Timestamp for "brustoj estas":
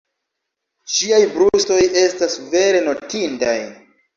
1.35-2.41